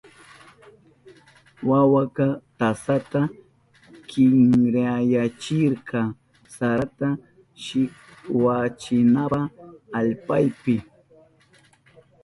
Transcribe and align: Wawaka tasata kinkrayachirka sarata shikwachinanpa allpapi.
Wawaka 1.69 2.25
tasata 2.59 3.21
kinkrayachirka 4.09 5.99
sarata 6.55 7.09
shikwachinanpa 7.63 9.41
allpapi. 9.97 10.75